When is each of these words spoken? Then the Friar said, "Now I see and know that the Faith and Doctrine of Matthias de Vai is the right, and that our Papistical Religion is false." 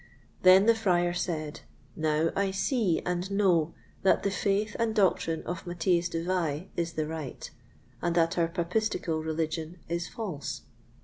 Then 0.41 0.65
the 0.65 0.73
Friar 0.73 1.13
said, 1.13 1.59
"Now 1.95 2.31
I 2.35 2.49
see 2.49 3.03
and 3.05 3.29
know 3.29 3.75
that 4.01 4.23
the 4.23 4.31
Faith 4.31 4.75
and 4.79 4.95
Doctrine 4.95 5.43
of 5.43 5.67
Matthias 5.67 6.09
de 6.09 6.23
Vai 6.23 6.69
is 6.75 6.93
the 6.93 7.05
right, 7.05 7.47
and 8.01 8.15
that 8.15 8.35
our 8.35 8.47
Papistical 8.47 9.19
Religion 9.23 9.77
is 9.87 10.07
false." 10.07 10.61